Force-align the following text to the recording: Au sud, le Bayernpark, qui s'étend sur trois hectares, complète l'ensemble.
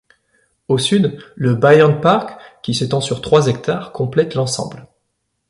Au 0.67 0.79
sud, 0.79 1.21
le 1.35 1.53
Bayernpark, 1.53 2.31
qui 2.63 2.73
s'étend 2.73 3.01
sur 3.01 3.21
trois 3.21 3.45
hectares, 3.49 3.91
complète 3.91 4.33
l'ensemble. 4.33 4.87